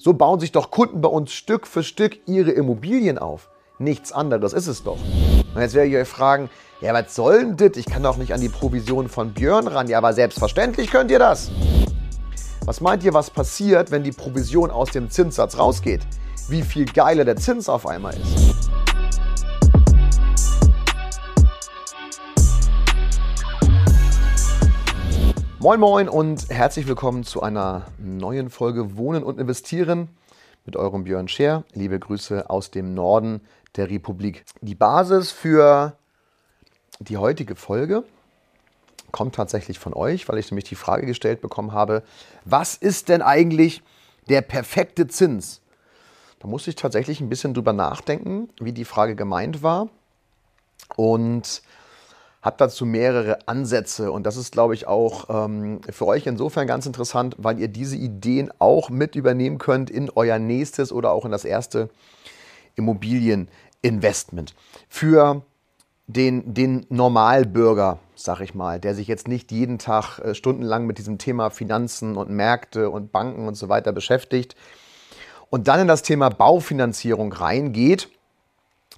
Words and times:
So 0.00 0.14
bauen 0.14 0.38
sich 0.38 0.52
doch 0.52 0.70
Kunden 0.70 1.00
bei 1.00 1.08
uns 1.08 1.32
Stück 1.32 1.66
für 1.66 1.82
Stück 1.82 2.20
ihre 2.26 2.52
Immobilien 2.52 3.18
auf. 3.18 3.50
Nichts 3.80 4.12
anderes 4.12 4.52
ist 4.52 4.68
es 4.68 4.84
doch. 4.84 4.98
Und 5.54 5.60
jetzt 5.60 5.74
werde 5.74 5.88
ich 5.90 5.96
euch 5.96 6.06
fragen, 6.06 6.50
ja, 6.80 6.94
was 6.94 7.16
soll 7.16 7.40
denn 7.40 7.56
das? 7.56 7.76
Ich 7.76 7.86
kann 7.86 8.04
doch 8.04 8.16
nicht 8.16 8.32
an 8.32 8.40
die 8.40 8.48
Provision 8.48 9.08
von 9.08 9.34
Björn 9.34 9.66
ran. 9.66 9.88
Ja, 9.88 9.98
aber 9.98 10.12
selbstverständlich 10.12 10.92
könnt 10.92 11.10
ihr 11.10 11.18
das. 11.18 11.50
Was 12.64 12.80
meint 12.80 13.02
ihr, 13.02 13.12
was 13.12 13.28
passiert, 13.30 13.90
wenn 13.90 14.04
die 14.04 14.12
Provision 14.12 14.70
aus 14.70 14.90
dem 14.90 15.10
Zinssatz 15.10 15.58
rausgeht? 15.58 16.02
Wie 16.48 16.62
viel 16.62 16.84
geiler 16.84 17.24
der 17.24 17.34
Zins 17.34 17.68
auf 17.68 17.84
einmal 17.84 18.14
ist. 18.14 18.70
Moin 25.68 25.80
Moin 25.80 26.08
und 26.08 26.48
herzlich 26.48 26.88
willkommen 26.88 27.24
zu 27.24 27.42
einer 27.42 27.88
neuen 27.98 28.48
Folge 28.48 28.96
Wohnen 28.96 29.22
und 29.22 29.38
Investieren 29.38 30.08
mit 30.64 30.76
eurem 30.76 31.04
Björn 31.04 31.28
Scher. 31.28 31.62
Liebe 31.74 31.98
Grüße 31.98 32.48
aus 32.48 32.70
dem 32.70 32.94
Norden 32.94 33.42
der 33.76 33.90
Republik. 33.90 34.46
Die 34.62 34.74
Basis 34.74 35.30
für 35.30 35.92
die 37.00 37.18
heutige 37.18 37.54
Folge 37.54 38.04
kommt 39.12 39.34
tatsächlich 39.34 39.78
von 39.78 39.92
euch, 39.92 40.26
weil 40.26 40.38
ich 40.38 40.50
nämlich 40.50 40.64
die 40.64 40.74
Frage 40.74 41.04
gestellt 41.04 41.42
bekommen 41.42 41.72
habe, 41.72 42.02
was 42.46 42.74
ist 42.74 43.10
denn 43.10 43.20
eigentlich 43.20 43.82
der 44.30 44.40
perfekte 44.40 45.06
Zins? 45.06 45.60
Da 46.38 46.48
musste 46.48 46.70
ich 46.70 46.76
tatsächlich 46.76 47.20
ein 47.20 47.28
bisschen 47.28 47.52
drüber 47.52 47.74
nachdenken, 47.74 48.48
wie 48.58 48.72
die 48.72 48.86
Frage 48.86 49.14
gemeint 49.16 49.62
war. 49.62 49.90
Und 50.96 51.60
habe 52.42 52.56
dazu 52.58 52.86
mehrere 52.86 53.48
Ansätze 53.48 54.12
und 54.12 54.24
das 54.24 54.36
ist, 54.36 54.52
glaube 54.52 54.74
ich, 54.74 54.86
auch 54.86 55.26
ähm, 55.28 55.80
für 55.90 56.06
euch 56.06 56.26
insofern 56.26 56.66
ganz 56.66 56.86
interessant, 56.86 57.34
weil 57.38 57.58
ihr 57.58 57.68
diese 57.68 57.96
Ideen 57.96 58.50
auch 58.58 58.90
mit 58.90 59.16
übernehmen 59.16 59.58
könnt 59.58 59.90
in 59.90 60.10
euer 60.14 60.38
nächstes 60.38 60.92
oder 60.92 61.10
auch 61.10 61.24
in 61.24 61.32
das 61.32 61.44
erste 61.44 61.90
Immobilieninvestment. 62.76 64.54
Für 64.88 65.42
den, 66.06 66.54
den 66.54 66.86
Normalbürger, 66.88 67.98
sag 68.14 68.40
ich 68.40 68.54
mal, 68.54 68.80
der 68.80 68.94
sich 68.94 69.08
jetzt 69.08 69.28
nicht 69.28 69.52
jeden 69.52 69.78
Tag 69.78 70.18
äh, 70.20 70.34
stundenlang 70.34 70.86
mit 70.86 70.98
diesem 70.98 71.18
Thema 71.18 71.50
Finanzen 71.50 72.16
und 72.16 72.30
Märkte 72.30 72.88
und 72.88 73.12
Banken 73.12 73.46
und 73.46 73.56
so 73.56 73.68
weiter 73.68 73.92
beschäftigt 73.92 74.56
und 75.50 75.68
dann 75.68 75.80
in 75.80 75.88
das 75.88 76.02
Thema 76.02 76.30
Baufinanzierung 76.30 77.32
reingeht. 77.32 78.08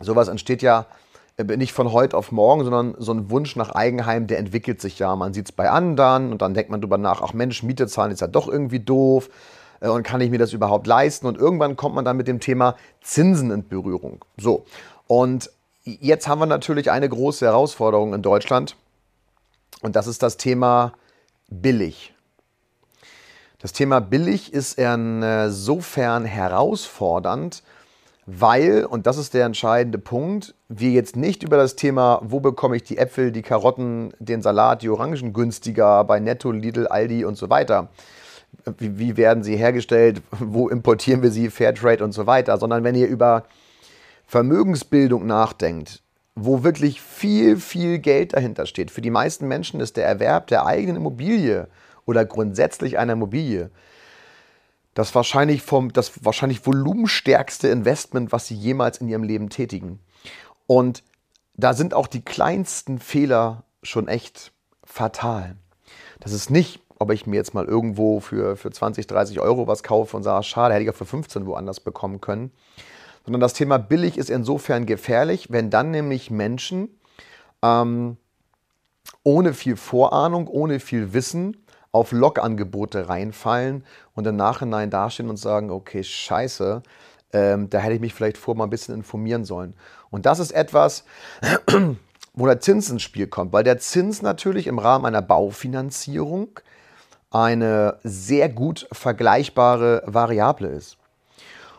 Sowas 0.00 0.28
entsteht 0.28 0.62
ja 0.62 0.86
nicht 1.44 1.72
von 1.72 1.92
heute 1.92 2.16
auf 2.16 2.32
morgen, 2.32 2.64
sondern 2.64 2.94
so 2.98 3.12
ein 3.12 3.30
Wunsch 3.30 3.56
nach 3.56 3.70
Eigenheim, 3.70 4.26
der 4.26 4.38
entwickelt 4.38 4.80
sich 4.80 4.98
ja. 4.98 5.14
Man 5.16 5.32
sieht 5.32 5.46
es 5.46 5.52
bei 5.52 5.70
anderen 5.70 6.32
und 6.32 6.42
dann 6.42 6.54
denkt 6.54 6.70
man 6.70 6.80
drüber 6.80 6.98
nach, 6.98 7.22
ach 7.22 7.32
Mensch, 7.32 7.62
Miete 7.62 7.86
zahlen 7.86 8.12
ist 8.12 8.20
ja 8.20 8.26
doch 8.26 8.48
irgendwie 8.48 8.80
doof 8.80 9.30
äh, 9.80 9.88
und 9.88 10.02
kann 10.02 10.20
ich 10.20 10.30
mir 10.30 10.38
das 10.38 10.52
überhaupt 10.52 10.86
leisten? 10.86 11.26
Und 11.26 11.38
irgendwann 11.38 11.76
kommt 11.76 11.94
man 11.94 12.04
dann 12.04 12.16
mit 12.16 12.28
dem 12.28 12.40
Thema 12.40 12.76
Zinsen 13.00 13.50
in 13.50 13.68
Berührung. 13.68 14.24
So, 14.36 14.64
und 15.06 15.50
jetzt 15.84 16.28
haben 16.28 16.40
wir 16.40 16.46
natürlich 16.46 16.90
eine 16.90 17.08
große 17.08 17.44
Herausforderung 17.44 18.14
in 18.14 18.22
Deutschland 18.22 18.76
und 19.82 19.96
das 19.96 20.06
ist 20.06 20.22
das 20.22 20.36
Thema 20.36 20.92
billig. 21.48 22.14
Das 23.58 23.72
Thema 23.72 24.00
billig 24.00 24.54
ist 24.54 24.78
insofern 24.78 26.24
herausfordernd, 26.24 27.62
weil, 28.32 28.84
und 28.84 29.06
das 29.06 29.18
ist 29.18 29.34
der 29.34 29.44
entscheidende 29.44 29.98
Punkt, 29.98 30.54
wir 30.68 30.90
jetzt 30.90 31.16
nicht 31.16 31.42
über 31.42 31.56
das 31.56 31.74
Thema, 31.74 32.20
wo 32.22 32.38
bekomme 32.38 32.76
ich 32.76 32.84
die 32.84 32.98
Äpfel, 32.98 33.32
die 33.32 33.42
Karotten, 33.42 34.12
den 34.18 34.40
Salat, 34.40 34.82
die 34.82 34.88
Orangen 34.88 35.32
günstiger 35.32 36.04
bei 36.04 36.20
Netto, 36.20 36.52
Lidl, 36.52 36.86
Aldi 36.86 37.24
und 37.24 37.36
so 37.36 37.50
weiter. 37.50 37.88
Wie, 38.78 38.98
wie 38.98 39.16
werden 39.16 39.42
sie 39.42 39.56
hergestellt? 39.56 40.22
Wo 40.38 40.68
importieren 40.68 41.22
wir 41.22 41.30
sie? 41.30 41.50
Fairtrade 41.50 42.04
und 42.04 42.12
so 42.12 42.26
weiter. 42.26 42.58
Sondern 42.58 42.84
wenn 42.84 42.94
ihr 42.94 43.06
über 43.06 43.44
Vermögensbildung 44.26 45.26
nachdenkt, 45.26 46.02
wo 46.34 46.62
wirklich 46.62 47.00
viel, 47.00 47.56
viel 47.56 47.98
Geld 47.98 48.34
dahinter 48.34 48.66
steht. 48.66 48.90
Für 48.90 49.00
die 49.00 49.10
meisten 49.10 49.48
Menschen 49.48 49.80
ist 49.80 49.96
der 49.96 50.06
Erwerb 50.06 50.46
der 50.46 50.66
eigenen 50.66 50.96
Immobilie 50.96 51.68
oder 52.06 52.24
grundsätzlich 52.24 52.98
einer 52.98 53.14
Immobilie 53.14 53.70
das 55.00 55.14
wahrscheinlich 55.14 55.62
vom, 55.62 55.92
das 55.92 56.24
wahrscheinlich 56.24 56.66
volumenstärkste 56.66 57.68
Investment, 57.68 58.32
was 58.32 58.46
sie 58.46 58.54
jemals 58.54 58.98
in 58.98 59.08
ihrem 59.08 59.22
Leben 59.22 59.48
tätigen. 59.48 59.98
Und 60.66 61.02
da 61.54 61.72
sind 61.72 61.94
auch 61.94 62.06
die 62.06 62.22
kleinsten 62.22 62.98
Fehler 62.98 63.64
schon 63.82 64.08
echt 64.08 64.52
fatal. 64.84 65.56
Das 66.20 66.32
ist 66.32 66.50
nicht, 66.50 66.80
ob 66.98 67.10
ich 67.12 67.26
mir 67.26 67.36
jetzt 67.36 67.54
mal 67.54 67.64
irgendwo 67.64 68.20
für, 68.20 68.56
für 68.56 68.70
20, 68.70 69.06
30 69.06 69.40
Euro 69.40 69.66
was 69.66 69.82
kaufe 69.82 70.16
und 70.16 70.22
sage, 70.22 70.44
schade, 70.44 70.74
hätte 70.74 70.84
ich 70.84 70.90
auch 70.90 70.94
für 70.94 71.06
15 71.06 71.46
woanders 71.46 71.80
bekommen 71.80 72.20
können. 72.20 72.52
Sondern 73.24 73.40
das 73.40 73.54
Thema 73.54 73.78
billig 73.78 74.18
ist 74.18 74.28
insofern 74.28 74.84
gefährlich, 74.84 75.50
wenn 75.50 75.70
dann 75.70 75.90
nämlich 75.90 76.30
Menschen 76.30 76.90
ähm, 77.62 78.18
ohne 79.22 79.54
viel 79.54 79.76
Vorahnung, 79.76 80.46
ohne 80.46 80.78
viel 80.78 81.14
Wissen 81.14 81.56
auf 81.92 82.12
Logangebote 82.12 83.08
reinfallen 83.08 83.84
und 84.14 84.26
im 84.26 84.36
Nachhinein 84.36 84.90
dastehen 84.90 85.28
und 85.28 85.36
sagen, 85.36 85.70
okay, 85.70 86.04
scheiße, 86.04 86.82
ähm, 87.32 87.70
da 87.70 87.78
hätte 87.78 87.94
ich 87.94 88.00
mich 88.00 88.14
vielleicht 88.14 88.38
vor 88.38 88.54
mal 88.54 88.64
ein 88.64 88.70
bisschen 88.70 88.94
informieren 88.94 89.44
sollen. 89.44 89.74
Und 90.10 90.26
das 90.26 90.38
ist 90.38 90.52
etwas, 90.52 91.04
wo 92.34 92.46
der 92.46 92.60
Zins 92.60 92.90
ins 92.90 93.02
Spiel 93.02 93.26
kommt, 93.26 93.52
weil 93.52 93.64
der 93.64 93.78
Zins 93.78 94.22
natürlich 94.22 94.66
im 94.66 94.78
Rahmen 94.78 95.06
einer 95.06 95.22
Baufinanzierung 95.22 96.60
eine 97.30 97.98
sehr 98.02 98.48
gut 98.48 98.88
vergleichbare 98.92 100.02
Variable 100.06 100.68
ist. 100.68 100.96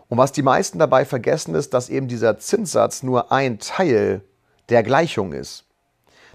Und 0.08 0.18
was 0.18 0.32
die 0.32 0.42
meisten 0.42 0.80
dabei 0.80 1.06
vergessen 1.06 1.56
ist, 1.56 1.74
dass 1.74 1.90
eben 1.90 2.08
dieser 2.08 2.38
Zinssatz 2.38 3.04
nur 3.04 3.32
ein 3.32 3.60
Teil 3.60 4.22
der 4.70 4.84
Gleichung 4.84 5.32
ist. 5.34 5.66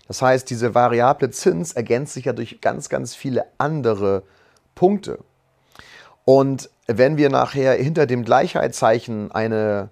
Das 0.09 0.22
heißt, 0.22 0.49
diese 0.49 0.75
variable 0.75 1.31
Zins 1.31 1.72
ergänzt 1.72 2.15
sich 2.15 2.27
ja 2.27 2.33
durch 2.33 2.61
ganz, 2.61 2.89
ganz 2.89 3.15
viele 3.15 3.44
andere 3.59 4.22
Punkte. 4.75 5.19
Und 6.25 6.71
wenn 6.87 7.17
wir 7.17 7.31
nachher 7.31 7.75
hinter 7.75 8.06
dem 8.06 8.25
Gleichheitszeichen 8.25 9.33
eine, 9.33 9.91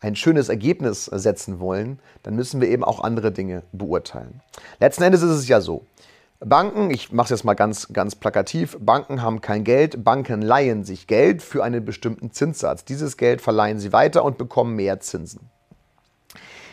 ein 0.00 0.16
schönes 0.16 0.48
Ergebnis 0.48 1.06
setzen 1.06 1.60
wollen, 1.60 2.00
dann 2.22 2.34
müssen 2.34 2.60
wir 2.60 2.68
eben 2.68 2.84
auch 2.84 3.00
andere 3.00 3.32
Dinge 3.32 3.62
beurteilen. 3.72 4.40
Letzten 4.80 5.02
Endes 5.02 5.22
ist 5.22 5.30
es 5.30 5.48
ja 5.48 5.60
so. 5.60 5.84
Banken, 6.40 6.90
ich 6.90 7.12
mache 7.12 7.26
es 7.26 7.30
jetzt 7.30 7.44
mal 7.44 7.54
ganz, 7.54 7.88
ganz 7.92 8.14
plakativ, 8.14 8.76
Banken 8.78 9.22
haben 9.22 9.40
kein 9.40 9.64
Geld, 9.64 10.04
Banken 10.04 10.42
leihen 10.42 10.84
sich 10.84 11.06
Geld 11.06 11.42
für 11.42 11.64
einen 11.64 11.84
bestimmten 11.84 12.30
Zinssatz. 12.30 12.84
Dieses 12.84 13.16
Geld 13.16 13.40
verleihen 13.40 13.78
sie 13.78 13.92
weiter 13.92 14.22
und 14.22 14.36
bekommen 14.36 14.76
mehr 14.76 15.00
Zinsen. 15.00 15.48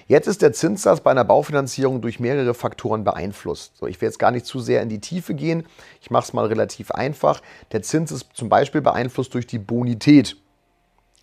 Jetzt 0.07 0.27
ist 0.27 0.41
der 0.41 0.53
Zinssatz 0.53 1.01
bei 1.01 1.11
einer 1.11 1.23
Baufinanzierung 1.23 2.01
durch 2.01 2.19
mehrere 2.19 2.53
Faktoren 2.53 3.03
beeinflusst. 3.03 3.77
So, 3.77 3.87
ich 3.87 4.01
will 4.01 4.07
jetzt 4.07 4.19
gar 4.19 4.31
nicht 4.31 4.45
zu 4.45 4.59
sehr 4.59 4.81
in 4.81 4.89
die 4.89 4.99
Tiefe 4.99 5.33
gehen. 5.33 5.65
Ich 6.01 6.11
mache 6.11 6.25
es 6.25 6.33
mal 6.33 6.45
relativ 6.45 6.91
einfach. 6.91 7.41
Der 7.71 7.81
Zins 7.81 8.11
ist 8.11 8.27
zum 8.33 8.49
Beispiel 8.49 8.81
beeinflusst 8.81 9.33
durch 9.33 9.47
die 9.47 9.59
Bonität 9.59 10.37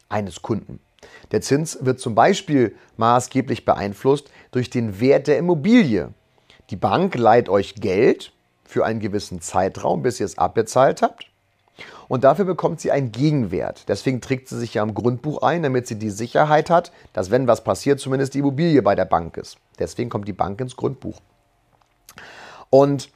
eines 0.09 0.43
Kunden. 0.43 0.81
Der 1.33 1.41
Zins 1.41 1.79
wird 1.83 2.01
zum 2.01 2.15
Beispiel 2.15 2.75
maßgeblich 2.97 3.65
beeinflusst 3.65 4.31
durch 4.51 4.71
den 4.71 5.01
Wert 5.01 5.27
der 5.27 5.39
Immobilie. 5.39 6.13
Die 6.71 6.77
Bank 6.77 7.15
leiht 7.15 7.49
euch 7.49 7.75
Geld 7.77 8.33
für 8.65 8.85
einen 8.85 9.01
gewissen 9.01 9.41
Zeitraum, 9.41 10.03
bis 10.03 10.21
ihr 10.21 10.27
es 10.27 10.39
abbezahlt 10.39 11.03
habt. 11.03 11.27
Und 12.09 12.25
dafür 12.25 12.45
bekommt 12.45 12.81
sie 12.81 12.91
einen 12.91 13.13
Gegenwert. 13.13 13.89
Deswegen 13.89 14.21
trägt 14.21 14.49
sie 14.49 14.59
sich 14.59 14.75
ja 14.75 14.83
im 14.83 14.95
Grundbuch 14.95 15.43
ein, 15.43 15.63
damit 15.63 15.87
sie 15.87 15.99
die 15.99 16.11
Sicherheit 16.11 16.71
hat, 16.71 16.93
dass 17.13 17.31
wenn 17.31 17.47
was 17.47 17.63
passiert, 17.65 18.01
zumindest 18.01 18.35
die 18.35 18.41
Immobilie 18.41 18.83
bei 18.83 18.95
der 18.95 19.05
Bank 19.05 19.37
ist. 19.37 19.59
Deswegen 19.79 20.11
kommt 20.11 20.27
die 20.27 20.33
Bank 20.33 20.61
ins 20.61 20.77
Grundbuch. 20.77 21.21
Und 22.69 23.11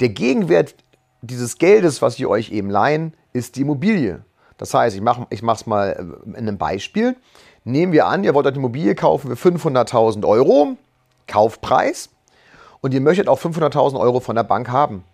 der 0.00 0.10
Gegenwert 0.10 0.74
dieses 1.22 1.58
Geldes, 1.58 2.02
was 2.02 2.18
wir 2.18 2.28
euch 2.28 2.50
eben 2.50 2.70
leihen, 2.70 3.14
ist 3.32 3.56
die 3.56 3.62
Immobilie. 3.62 4.24
Das 4.58 4.72
heißt, 4.72 4.96
ich 4.96 5.02
mache 5.02 5.26
es 5.30 5.66
mal 5.66 5.90
äh, 5.90 6.28
in 6.28 6.36
einem 6.36 6.58
Beispiel. 6.58 7.16
Nehmen 7.64 7.92
wir 7.92 8.06
an, 8.06 8.24
ihr 8.24 8.34
wollt 8.34 8.46
eine 8.46 8.56
Immobilie 8.56 8.94
kaufen 8.94 9.34
für 9.36 9.48
500.000 9.48 10.26
Euro, 10.26 10.76
Kaufpreis, 11.26 12.10
und 12.80 12.94
ihr 12.94 13.00
möchtet 13.00 13.28
auch 13.28 13.40
500.000 13.40 13.98
Euro 13.98 14.20
von 14.20 14.36
der 14.36 14.44
Bank 14.44 14.68
haben. 14.68 15.04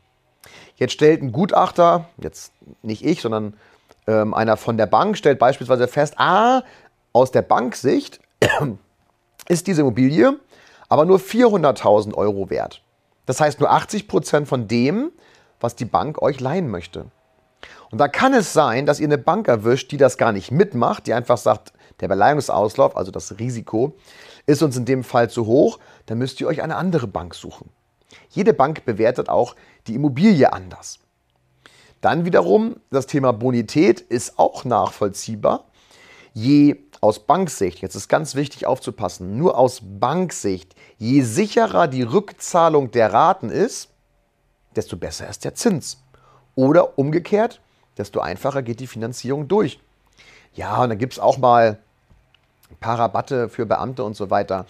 Jetzt 0.83 0.95
stellt 0.95 1.23
ein 1.23 1.31
Gutachter, 1.31 2.07
jetzt 2.19 2.53
nicht 2.83 3.05
ich, 3.05 3.23
sondern 3.23 3.55
ähm, 4.09 4.35
einer 4.35 4.57
von 4.57 4.77
der 4.77 4.87
Bank, 4.87 5.17
stellt 5.17 5.39
beispielsweise 5.39 5.87
fest, 5.87 6.15
ah, 6.17 6.63
aus 7.13 7.31
der 7.31 7.43
Banksicht 7.43 8.21
ist 9.49 9.69
diese 9.69 9.83
Immobilie 9.83 10.39
aber 10.89 11.07
nur 11.07 11.21
400.000 11.21 12.13
Euro 12.13 12.51
wert. 12.51 12.83
Das 13.25 13.41
heißt 13.41 13.61
nur 13.61 13.71
80 13.71 14.09
Prozent 14.09 14.47
von 14.47 14.69
dem, 14.69 15.11
was 15.59 15.75
die 15.75 15.87
Bank 15.87 16.21
euch 16.21 16.39
leihen 16.39 16.69
möchte. 16.69 17.07
Und 17.91 17.97
da 17.97 18.09
kann 18.09 18.35
es 18.35 18.53
sein, 18.53 18.85
dass 18.85 19.01
ihr 19.01 19.07
eine 19.07 19.17
Bank 19.17 19.49
erwischt, 19.49 19.91
die 19.91 19.97
das 19.97 20.19
gar 20.19 20.33
nicht 20.33 20.51
mitmacht, 20.51 21.07
die 21.07 21.15
einfach 21.15 21.39
sagt, 21.39 21.73
der 22.01 22.09
Beleihungsauslauf, 22.09 22.95
also 22.95 23.11
das 23.11 23.39
Risiko, 23.39 23.95
ist 24.45 24.63
uns 24.63 24.77
in 24.77 24.85
dem 24.85 25.03
Fall 25.03 25.31
zu 25.31 25.47
hoch, 25.47 25.79
dann 26.05 26.19
müsst 26.19 26.43
ihr 26.43 26.47
euch 26.47 26.61
eine 26.61 26.77
andere 26.77 27.07
Bank 27.07 27.35
suchen. 27.35 27.71
Jede 28.31 28.55
Bank 28.55 28.85
bewertet 28.85 29.29
auch 29.29 29.57
die 29.87 29.95
Immobilie 29.95 30.53
anders. 30.53 30.99
Dann 32.01 32.25
wiederum, 32.25 32.77
das 32.91 33.07
Thema 33.07 33.33
Bonität 33.33 34.01
ist 34.01 34.39
auch 34.39 34.65
nachvollziehbar. 34.65 35.67
Je 36.35 36.77
aus 37.01 37.21
Banksicht, 37.21 37.81
jetzt 37.81 37.95
ist 37.95 38.09
ganz 38.09 38.35
wichtig 38.35 38.67
aufzupassen, 38.67 39.37
nur 39.37 39.59
aus 39.59 39.81
Banksicht, 39.83 40.75
je 40.99 41.23
sicherer 41.23 41.89
die 41.89 42.03
Rückzahlung 42.03 42.91
der 42.91 43.13
Raten 43.13 43.51
ist, 43.51 43.91
desto 44.75 44.97
besser 44.97 45.29
ist 45.29 45.45
der 45.45 45.55
Zins. 45.55 46.03
Oder 46.55 46.99
umgekehrt, 46.99 47.61
desto 47.99 48.21
einfacher 48.21 48.63
geht 48.63 48.81
die 48.81 48.87
Finanzierung 48.87 49.49
durch. 49.49 49.81
Ja, 50.55 50.83
und 50.83 50.91
dann 50.91 50.99
gibt 50.99 51.15
es 51.15 51.19
auch 51.19 51.39
mal 51.39 51.79
ein 52.71 52.77
paar 52.77 52.99
Rabatte 52.99 53.49
für 53.49 53.67
Beamte 53.67 54.05
und 54.05 54.15
so 54.15 54.31
weiter. 54.31 54.67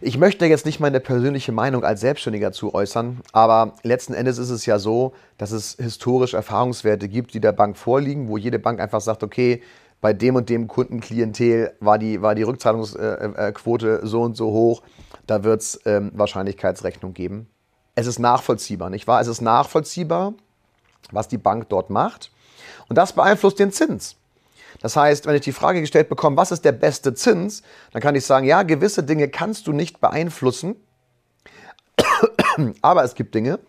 Ich 0.00 0.18
möchte 0.18 0.46
jetzt 0.46 0.66
nicht 0.66 0.80
meine 0.80 0.98
persönliche 0.98 1.52
Meinung 1.52 1.84
als 1.84 2.00
Selbstständiger 2.00 2.50
zu 2.50 2.74
äußern, 2.74 3.20
aber 3.32 3.74
letzten 3.84 4.12
Endes 4.12 4.38
ist 4.38 4.50
es 4.50 4.66
ja 4.66 4.78
so, 4.78 5.12
dass 5.38 5.52
es 5.52 5.76
historisch 5.78 6.34
Erfahrungswerte 6.34 7.08
gibt, 7.08 7.32
die 7.34 7.40
der 7.40 7.52
Bank 7.52 7.76
vorliegen, 7.76 8.28
wo 8.28 8.36
jede 8.36 8.58
Bank 8.58 8.80
einfach 8.80 9.00
sagt, 9.00 9.22
okay, 9.22 9.62
bei 10.00 10.12
dem 10.12 10.34
und 10.34 10.48
dem 10.48 10.66
Kundenklientel 10.66 11.74
war 11.80 11.98
die, 11.98 12.20
war 12.20 12.34
die 12.34 12.42
Rückzahlungsquote 12.42 14.00
so 14.04 14.22
und 14.22 14.36
so 14.36 14.50
hoch, 14.50 14.82
da 15.26 15.44
wird 15.44 15.62
es 15.62 15.80
ähm, 15.86 16.10
Wahrscheinlichkeitsrechnung 16.14 17.14
geben. 17.14 17.48
Es 17.94 18.06
ist 18.06 18.18
nachvollziehbar, 18.18 18.90
nicht 18.90 19.06
wahr? 19.06 19.20
Es 19.20 19.28
ist 19.28 19.40
nachvollziehbar, 19.40 20.34
was 21.12 21.28
die 21.28 21.38
Bank 21.38 21.68
dort 21.68 21.90
macht. 21.90 22.32
Und 22.88 22.96
das 22.96 23.12
beeinflusst 23.12 23.60
den 23.60 23.70
Zins. 23.70 24.16
Das 24.84 24.96
heißt, 24.96 25.24
wenn 25.24 25.34
ich 25.34 25.40
die 25.40 25.52
Frage 25.52 25.80
gestellt 25.80 26.10
bekomme, 26.10 26.36
was 26.36 26.52
ist 26.52 26.62
der 26.62 26.72
beste 26.72 27.14
Zins, 27.14 27.62
dann 27.92 28.02
kann 28.02 28.14
ich 28.16 28.26
sagen, 28.26 28.44
ja, 28.44 28.64
gewisse 28.64 29.02
Dinge 29.02 29.30
kannst 29.30 29.66
du 29.66 29.72
nicht 29.72 29.98
beeinflussen, 29.98 30.76
aber 32.82 33.02
es 33.02 33.14
gibt 33.14 33.34
Dinge, 33.34 33.60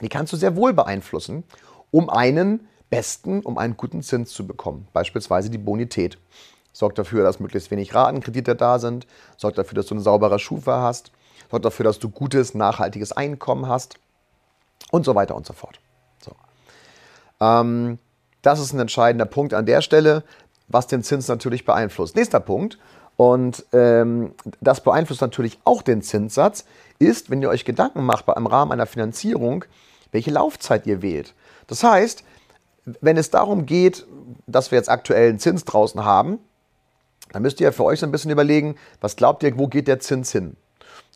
die 0.00 0.08
kannst 0.08 0.32
du 0.32 0.36
sehr 0.36 0.56
wohl 0.56 0.72
beeinflussen, 0.72 1.44
um 1.92 2.10
einen 2.10 2.66
besten, 2.90 3.42
um 3.42 3.56
einen 3.56 3.76
guten 3.76 4.02
Zins 4.02 4.32
zu 4.32 4.48
bekommen. 4.48 4.88
Beispielsweise 4.92 5.48
die 5.48 5.58
Bonität. 5.58 6.18
Sorgt 6.72 6.98
dafür, 6.98 7.22
dass 7.22 7.38
möglichst 7.38 7.70
wenig 7.70 7.94
Ratenkredite 7.94 8.56
da 8.56 8.80
sind, 8.80 9.06
sorgt 9.36 9.58
dafür, 9.58 9.76
dass 9.76 9.86
du 9.86 9.94
eine 9.94 10.02
saubere 10.02 10.40
Schufa 10.40 10.82
hast, 10.82 11.12
sorgt 11.52 11.66
dafür, 11.66 11.84
dass 11.84 12.00
du 12.00 12.08
gutes, 12.08 12.54
nachhaltiges 12.54 13.12
Einkommen 13.12 13.68
hast 13.68 13.94
und 14.90 15.04
so 15.04 15.14
weiter 15.14 15.36
und 15.36 15.46
so 15.46 15.52
fort. 15.52 15.78
So. 16.20 16.32
Ähm, 17.40 18.00
das 18.42 18.60
ist 18.60 18.72
ein 18.72 18.80
entscheidender 18.80 19.26
Punkt 19.26 19.52
an 19.54 19.66
der 19.66 19.82
Stelle, 19.82 20.22
was 20.68 20.86
den 20.86 21.02
Zins 21.02 21.28
natürlich 21.28 21.64
beeinflusst. 21.64 22.16
Nächster 22.16 22.40
Punkt, 22.40 22.78
und 23.18 23.66
ähm, 23.72 24.32
das 24.60 24.80
beeinflusst 24.80 25.22
natürlich 25.22 25.58
auch 25.64 25.82
den 25.82 26.02
Zinssatz, 26.02 26.64
ist, 27.00 27.30
wenn 27.30 27.42
ihr 27.42 27.48
euch 27.48 27.64
Gedanken 27.64 28.04
macht 28.04 28.26
im 28.28 28.46
Rahmen 28.46 28.70
einer 28.70 28.86
Finanzierung, 28.86 29.64
welche 30.12 30.30
Laufzeit 30.30 30.86
ihr 30.86 31.02
wählt. 31.02 31.34
Das 31.66 31.82
heißt, 31.82 32.22
wenn 33.00 33.16
es 33.16 33.30
darum 33.30 33.66
geht, 33.66 34.06
dass 34.46 34.70
wir 34.70 34.78
jetzt 34.78 34.88
aktuellen 34.88 35.40
Zins 35.40 35.64
draußen 35.64 36.04
haben, 36.04 36.38
dann 37.32 37.42
müsst 37.42 37.60
ihr 37.60 37.72
für 37.72 37.84
euch 37.84 37.98
so 37.98 38.06
ein 38.06 38.12
bisschen 38.12 38.30
überlegen, 38.30 38.76
was 39.00 39.16
glaubt 39.16 39.42
ihr, 39.42 39.58
wo 39.58 39.66
geht 39.66 39.88
der 39.88 39.98
Zins 39.98 40.30
hin? 40.30 40.56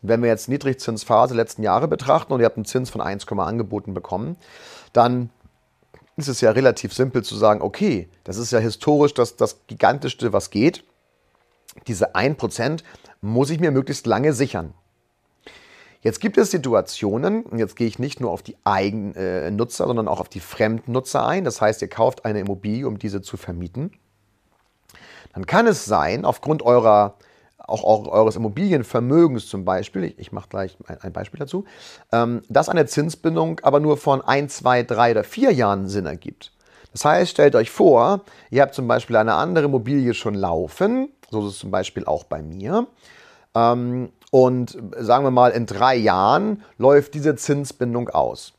Wenn 0.02 0.22
wir 0.22 0.28
jetzt 0.28 0.48
Niedrigzinsphase 0.48 1.34
letzten 1.34 1.62
Jahre 1.62 1.86
betrachten 1.86 2.32
und 2.32 2.40
ihr 2.40 2.46
habt 2.46 2.56
einen 2.56 2.64
Zins 2.64 2.90
von 2.90 3.00
1, 3.00 3.28
angeboten 3.28 3.94
bekommen, 3.94 4.36
dann 4.92 5.30
ist 6.16 6.28
es 6.28 6.40
ja 6.40 6.50
relativ 6.50 6.92
simpel 6.92 7.24
zu 7.24 7.36
sagen, 7.36 7.62
okay, 7.62 8.08
das 8.24 8.36
ist 8.36 8.52
ja 8.52 8.58
historisch 8.58 9.14
das, 9.14 9.36
das 9.36 9.66
Gigantischste, 9.66 10.32
was 10.32 10.50
geht. 10.50 10.84
Diese 11.86 12.14
1% 12.14 12.82
muss 13.20 13.50
ich 13.50 13.60
mir 13.60 13.70
möglichst 13.70 14.06
lange 14.06 14.32
sichern. 14.32 14.74
Jetzt 16.02 16.20
gibt 16.20 16.36
es 16.36 16.50
Situationen, 16.50 17.44
und 17.44 17.58
jetzt 17.58 17.76
gehe 17.76 17.86
ich 17.86 18.00
nicht 18.00 18.20
nur 18.20 18.32
auf 18.32 18.42
die 18.42 18.56
Eigennutzer, 18.64 19.86
sondern 19.86 20.08
auch 20.08 20.18
auf 20.18 20.28
die 20.28 20.40
Fremdnutzer 20.40 21.24
ein. 21.24 21.44
Das 21.44 21.60
heißt, 21.60 21.80
ihr 21.80 21.88
kauft 21.88 22.24
eine 22.24 22.40
Immobilie, 22.40 22.88
um 22.88 22.98
diese 22.98 23.22
zu 23.22 23.36
vermieten. 23.36 23.92
Dann 25.32 25.46
kann 25.46 25.66
es 25.68 25.84
sein, 25.84 26.24
aufgrund 26.24 26.62
eurer 26.62 27.16
auch, 27.66 28.06
eures 28.08 28.36
Immobilienvermögens 28.36 29.48
zum 29.48 29.64
Beispiel, 29.64 30.04
ich, 30.04 30.18
ich 30.18 30.32
mache 30.32 30.48
gleich 30.48 30.76
ein, 30.86 31.00
ein, 31.00 31.12
Beispiel 31.12 31.38
dazu, 31.38 31.64
ähm, 32.12 32.42
dass 32.48 32.68
eine 32.68 32.86
Zinsbindung 32.86 33.60
aber 33.62 33.80
nur 33.80 33.96
von 33.96 34.22
ein, 34.22 34.48
zwei, 34.48 34.82
drei 34.82 35.12
oder 35.12 35.24
vier 35.24 35.52
Jahren 35.52 35.88
Sinn 35.88 36.06
ergibt. 36.06 36.52
Das 36.92 37.04
heißt, 37.04 37.30
stellt 37.30 37.54
euch 37.54 37.70
vor, 37.70 38.22
ihr 38.50 38.62
habt 38.62 38.74
zum 38.74 38.86
Beispiel 38.86 39.16
eine 39.16 39.34
andere 39.34 39.64
Immobilie 39.64 40.14
schon 40.14 40.34
laufen, 40.34 41.08
so 41.30 41.40
ist 41.40 41.54
es 41.54 41.58
zum 41.58 41.70
Beispiel 41.70 42.04
auch 42.04 42.24
bei 42.24 42.42
mir. 42.42 42.86
Ähm, 43.54 44.10
und 44.30 44.78
sagen 44.98 45.24
wir 45.24 45.30
mal, 45.30 45.50
in 45.50 45.66
drei 45.66 45.94
Jahren 45.96 46.62
läuft 46.78 47.14
diese 47.14 47.36
Zinsbindung 47.36 48.08
aus. 48.08 48.54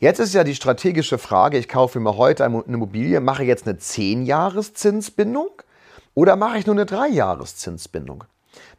Jetzt 0.00 0.20
ist 0.20 0.32
ja 0.34 0.44
die 0.44 0.54
strategische 0.54 1.18
Frage, 1.18 1.58
ich 1.58 1.68
kaufe 1.68 1.98
mir 1.98 2.16
heute 2.16 2.44
eine 2.44 2.62
Immobilie, 2.68 3.20
mache 3.20 3.42
jetzt 3.42 3.66
eine 3.66 3.78
10-Jahres-Zinsbindung 3.78 5.50
oder 6.18 6.34
mache 6.34 6.58
ich 6.58 6.66
nur 6.66 6.74
eine 6.74 6.84
Dreijahreszinsbindung? 6.84 8.24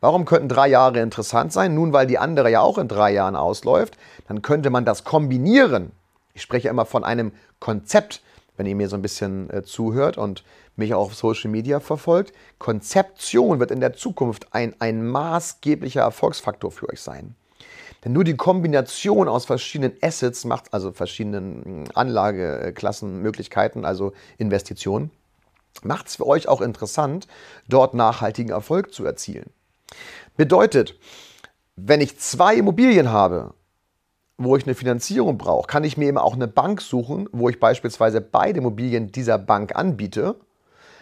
Warum 0.02 0.26
könnten 0.26 0.50
drei 0.50 0.68
Jahre 0.68 1.00
interessant 1.00 1.54
sein? 1.54 1.74
Nun, 1.74 1.94
weil 1.94 2.06
die 2.06 2.18
andere 2.18 2.52
ja 2.52 2.60
auch 2.60 2.78
in 2.78 2.90
drei 2.90 3.14
Jahren 3.14 3.38
ausläuft. 3.38 3.98
Dann 4.28 4.42
könnte 4.42 4.70
man 4.70 4.84
das 4.84 5.06
kombinieren. 5.06 5.94
Ich 6.34 6.42
spreche 6.42 6.68
immer 6.68 6.86
von 6.86 7.06
einem 7.06 7.32
Konzept, 7.62 8.22
wenn 8.58 8.66
ihr 8.66 8.76
mir 8.76 8.90
so 8.90 8.98
ein 8.98 9.02
bisschen 9.02 9.50
äh, 9.52 9.64
zuhört 9.64 10.18
und 10.18 10.44
mich 10.76 10.94
auch 10.94 11.06
auf 11.06 11.16
Social 11.16 11.50
Media 11.50 11.80
verfolgt. 11.80 12.34
Konzeption 12.58 13.62
wird 13.62 13.72
in 13.72 13.80
der 13.80 13.94
Zukunft 13.94 14.54
ein, 14.54 14.76
ein 14.80 15.08
maßgeblicher 15.08 16.02
Erfolgsfaktor 16.02 16.72
für 16.72 16.90
euch 16.90 17.00
sein. 17.00 17.36
Denn 18.04 18.12
nur 18.12 18.26
die 18.26 18.36
Kombination 18.36 19.30
aus 19.30 19.46
verschiedenen 19.46 19.94
Assets 20.02 20.44
macht, 20.44 20.74
also 20.74 20.92
verschiedenen 20.92 21.64
hm, 21.64 21.84
Anlageklassen, 21.94 23.22
Möglichkeiten, 23.22 23.86
also 23.86 24.12
Investitionen, 24.38 25.10
macht 25.84 26.08
es 26.08 26.16
für 26.16 26.28
euch 26.28 26.48
auch 26.48 26.62
interessant, 26.62 27.28
dort 27.68 27.94
nachhaltigen 27.94 28.52
Erfolg 28.52 28.94
zu 28.94 29.06
erzielen. 29.06 29.50
Bedeutet, 30.38 30.96
wenn 31.76 32.02
ich 32.02 32.20
zwei 32.20 32.56
Immobilien 32.56 33.12
habe, 33.12 33.54
wo 34.38 34.56
ich 34.56 34.66
eine 34.66 34.76
Finanzierung 34.76 35.38
brauche, 35.38 35.68
kann 35.68 35.84
ich 35.84 35.98
mir 35.98 36.08
eben 36.08 36.18
auch 36.18 36.34
eine 36.34 36.48
Bank 36.48 36.82
suchen, 36.82 37.28
wo 37.32 37.50
ich 37.50 37.60
beispielsweise 37.60 38.22
beide 38.22 38.60
Immobilien 38.60 39.12
dieser 39.12 39.38
Bank 39.38 39.76
anbiete, 39.76 40.36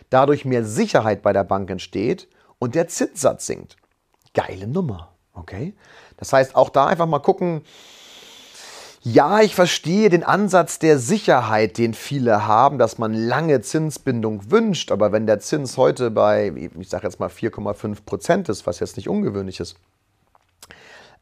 dadurch 0.09 0.45
mehr 0.45 0.65
Sicherheit 0.65 1.21
bei 1.21 1.33
der 1.33 1.43
Bank 1.43 1.69
entsteht 1.69 2.27
und 2.59 2.75
der 2.75 2.87
Zinssatz 2.87 3.45
sinkt. 3.45 3.77
Geile 4.33 4.67
Nummer, 4.67 5.13
okay? 5.33 5.75
Das 6.17 6.33
heißt, 6.33 6.55
auch 6.55 6.69
da 6.69 6.87
einfach 6.87 7.05
mal 7.05 7.19
gucken, 7.19 7.61
ja, 9.01 9.41
ich 9.41 9.55
verstehe 9.55 10.09
den 10.09 10.23
Ansatz 10.23 10.79
der 10.79 10.97
Sicherheit, 10.99 11.77
den 11.77 11.93
viele 11.93 12.47
haben, 12.47 12.77
dass 12.77 12.97
man 12.97 13.13
lange 13.13 13.61
Zinsbindung 13.61 14.51
wünscht. 14.51 14.91
Aber 14.91 15.11
wenn 15.11 15.27
der 15.27 15.39
Zins 15.39 15.77
heute 15.77 16.11
bei, 16.11 16.69
ich 16.79 16.89
sage 16.89 17.07
jetzt 17.07 17.19
mal 17.19 17.29
4,5 17.29 17.97
Prozent 18.05 18.49
ist, 18.49 18.65
was 18.65 18.79
jetzt 18.79 18.97
nicht 18.97 19.07
ungewöhnlich 19.07 19.59
ist, 19.59 19.75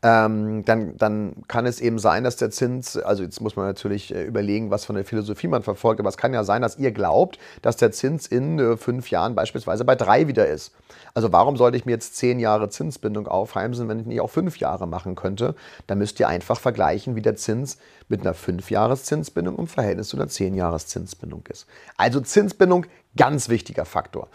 ähm, 0.06 0.64
dann, 0.66 0.96
dann 0.98 1.34
kann 1.48 1.66
es 1.66 1.82
eben 1.82 1.98
sein, 1.98 2.24
dass 2.24 2.36
der 2.36 2.52
Zins, 2.52 2.96
also 2.96 3.24
jetzt 3.24 3.42
muss 3.42 3.56
man 3.56 3.66
natürlich 3.66 4.14
äh, 4.14 4.24
überlegen, 4.24 4.70
was 4.70 4.86
von 4.86 4.96
der 4.96 5.04
Philosophie 5.04 5.48
man 5.48 5.64
verfolgt, 5.64 6.00
aber 6.00 6.10
es 6.10 6.18
kann 6.18 6.32
ja 6.32 6.44
sein, 6.44 6.62
dass 6.62 6.78
ihr 6.78 6.92
glaubt, 6.92 7.40
dass 7.64 7.76
der 7.78 7.92
Zins 7.92 8.28
in 8.28 8.60
äh, 8.60 8.78
fünf 8.78 9.10
Jahren 9.10 9.34
beispielsweise 9.34 9.84
bei 9.84 9.96
drei 9.96 10.28
wieder 10.28 10.46
ist. 10.48 10.76
Also 11.16 11.32
warum 11.32 11.58
sollte 11.58 11.78
ich 11.78 11.88
mir 11.88 11.94
jetzt 11.94 12.18
zehn 12.18 12.40
Jahre 12.40 12.70
Zinsbindung 12.70 13.28
aufheimsen, 13.28 13.90
wenn 13.90 14.00
ich 14.00 14.06
nicht 14.06 14.22
auch 14.22 14.30
fünf 14.30 14.58
Jahre 14.58 14.88
machen 14.88 15.16
könnte? 15.16 15.56
Da 15.88 15.96
müsst 15.96 16.20
ihr 16.20 16.28
einfach 16.28 16.60
vergleichen, 16.60 17.16
wie 17.16 17.24
der 17.24 17.36
Zins 17.36 17.80
mit 18.08 18.22
einer 18.22 18.36
fünf 18.36 18.70
Jahres 18.70 19.06
Zinsbindung 19.06 19.58
im 19.58 19.66
Verhältnis 19.66 20.10
zu 20.10 20.18
einer 20.18 20.28
zehn 20.28 20.54
Jahres 20.54 20.86
Zinsbindung 20.86 21.44
ist. 21.50 21.66
Also 21.98 22.22
Zinsbindung, 22.22 22.86
ganz 23.18 23.50
wichtiger 23.50 23.86
Faktor. 23.86 24.28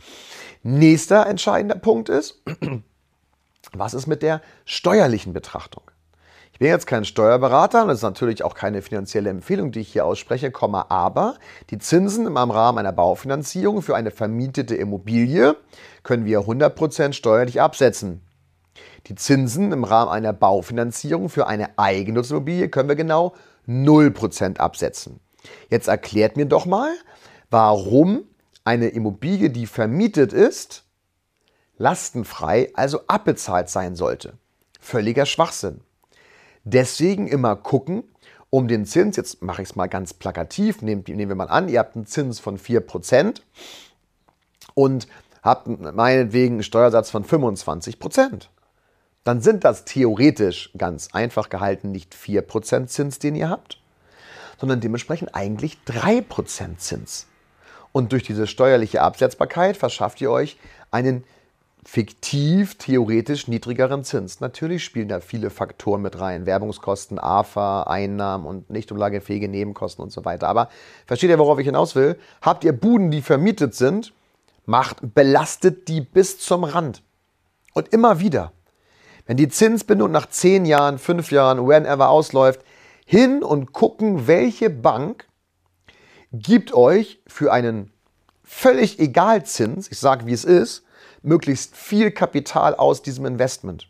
Nächster 0.65 1.29
entscheidender 1.29 1.77
Punkt 1.77 2.09
ist, 2.09 2.43
was 3.73 3.95
ist 3.95 4.07
mit 4.07 4.23
der 4.23 4.41
steuerlichen 4.65 5.33
Betrachtung? 5.33 5.83
Ich 6.53 6.59
bin 6.59 6.69
jetzt 6.69 6.87
kein 6.87 7.05
Steuerberater 7.05 7.83
und 7.83 7.89
das 7.89 7.99
ist 7.99 8.03
natürlich 8.03 8.45
auch 8.45 8.55
keine 8.55 8.83
finanzielle 8.83 9.31
Empfehlung, 9.31 9.73
die 9.73 9.81
ich 9.81 9.93
hier 9.93 10.05
ausspreche, 10.05 10.53
aber 10.61 11.37
die 11.71 11.79
Zinsen 11.79 12.27
im 12.27 12.37
Rahmen 12.37 12.79
einer 12.79 12.93
Baufinanzierung 12.93 13.81
für 13.81 13.97
eine 13.97 14.11
vermietete 14.11 14.75
Immobilie 14.75 15.57
können 16.03 16.27
wir 16.27 16.41
100% 16.41 17.15
steuerlich 17.15 17.63
absetzen. 17.63 18.21
Die 19.07 19.15
Zinsen 19.15 19.73
im 19.73 19.85
Rahmen 19.85 20.11
einer 20.11 20.35
Baufinanzierung 20.35 21.31
für 21.31 21.47
eine 21.47 21.79
Eigennutzimmobilie 21.79 22.69
können 22.69 22.89
wir 22.89 22.97
genau 22.97 23.35
0% 23.67 24.59
absetzen. 24.59 25.21
Jetzt 25.71 25.89
erklärt 25.89 26.37
mir 26.37 26.47
doch 26.47 26.67
mal, 26.67 26.93
warum 27.51 28.25
eine 28.65 28.89
Immobilie, 28.89 29.51
die 29.51 29.67
vermietet 29.67 30.33
ist, 30.33 30.85
lastenfrei, 31.81 32.71
also 32.75 33.01
abbezahlt 33.07 33.71
sein 33.71 33.97
sollte. 33.97 34.35
Völliger 34.79 35.25
Schwachsinn. 35.25 35.81
Deswegen 36.63 37.27
immer 37.27 37.57
gucken, 37.57 38.05
um 38.51 38.69
den 38.69 38.85
Zins, 38.85 39.17
jetzt 39.17 39.43
mache 39.43 39.63
ich 39.63 39.71
es 39.71 39.77
mal 39.77 39.89
ganz 39.89 40.13
plakativ, 40.13 40.83
nehmen, 40.83 41.05
nehmen 41.07 41.31
wir 41.31 41.37
mal 41.37 41.49
an, 41.49 41.69
ihr 41.69 41.79
habt 41.79 41.97
einen 41.97 42.07
Zins 42.07 42.39
von 42.39 42.59
4% 42.59 43.41
und 44.75 45.09
habt 45.43 45.69
meinetwegen 45.69 46.57
einen 46.57 46.63
Steuersatz 46.63 47.09
von 47.09 47.25
25%. 47.25 48.49
Dann 49.25 49.41
sind 49.41 49.65
das 49.65 49.85
theoretisch 49.87 50.71
ganz 50.77 51.09
einfach 51.13 51.49
gehalten 51.49 51.91
nicht 51.93 52.15
4% 52.15 52.89
Zins, 52.89 53.19
den 53.19 53.37
ihr 53.37 53.49
habt, 53.49 53.81
sondern 54.59 54.81
dementsprechend 54.81 55.35
eigentlich 55.35 55.79
3% 55.87 56.77
Zins. 56.77 57.27
Und 57.93 58.13
durch 58.13 58.23
diese 58.23 58.47
steuerliche 58.47 59.01
Absetzbarkeit 59.01 59.79
verschafft 59.79 60.21
ihr 60.21 60.31
euch 60.31 60.59
einen 60.91 61.25
fiktiv 61.85 62.77
theoretisch 62.77 63.49
niedrigeren 63.49 64.05
Zins. 64.05 64.41
Natürlich 64.41 64.85
spielen 64.85 65.09
da 65.09 65.21
viele 65.21 65.51
Faktoren 65.51 66.03
mit 66.03 66.21
rein. 66.21 66.47
Werbungskosten, 66.47 67.19
AFA, 67.19 67.85
Einnahmen 67.85 68.47
und 68.47 68.71
nicht 68.71 68.93
umlagefähige 68.93 69.49
Nebenkosten 69.49 70.03
und 70.03 70.11
so 70.11 70.25
weiter. 70.25 70.49
Aber 70.49 70.69
versteht 71.07 71.31
ihr, 71.31 71.39
worauf 71.39 71.59
ich 71.59 71.67
hinaus 71.67 71.95
will? 71.95 72.19
Habt 72.43 72.65
ihr 72.65 72.73
Buden, 72.73 73.11
die 73.11 73.23
vermietet 73.23 73.75
sind, 73.75 74.13
macht, 74.67 75.15
belastet 75.15 75.89
die 75.89 76.01
bis 76.01 76.39
zum 76.39 76.65
Rand. 76.65 77.03
Und 77.73 77.89
immer 77.93 78.21
wieder. 78.21 78.53
Wenn 79.27 79.37
die 79.37 79.49
Zinsbindung 79.49 80.11
nach 80.11 80.29
zehn 80.29 80.65
Jahren, 80.67 80.99
fünf 80.99 81.31
Jahren, 81.31 81.67
whenever 81.67 82.11
ausläuft, 82.11 82.61
hin 83.07 83.43
und 83.43 83.73
gucken, 83.73 84.27
welche 84.27 84.71
Bank 84.71 85.27
gibt 86.33 86.75
euch 86.75 87.21
für 87.27 87.53
einen 87.53 87.93
völlig 88.45 88.99
egal 88.99 89.45
Zins, 89.47 89.91
ich 89.91 89.99
sage 89.99 90.27
wie 90.27 90.33
es 90.33 90.45
ist, 90.45 90.85
möglichst 91.23 91.77
viel 91.77 92.11
Kapital 92.11 92.75
aus 92.75 93.03
diesem 93.03 93.27
Investment. 93.27 93.89